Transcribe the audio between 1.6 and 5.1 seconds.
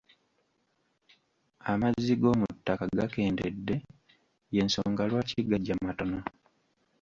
Amazzi g'omu ttanka gakendedde ye nsonga